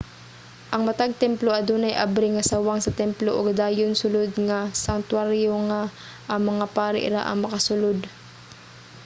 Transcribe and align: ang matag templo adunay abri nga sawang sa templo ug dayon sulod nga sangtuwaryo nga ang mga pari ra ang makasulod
ang 0.73 0.81
matag 0.87 1.11
templo 1.23 1.49
adunay 1.53 1.93
abri 2.05 2.27
nga 2.33 2.47
sawang 2.51 2.79
sa 2.83 2.95
templo 3.01 3.29
ug 3.39 3.47
dayon 3.61 3.91
sulod 4.01 4.31
nga 4.47 4.59
sangtuwaryo 4.83 5.53
nga 5.69 5.81
ang 6.31 6.41
mga 6.49 6.65
pari 6.77 7.01
ra 7.13 7.21
ang 7.25 7.37
makasulod 7.43 7.97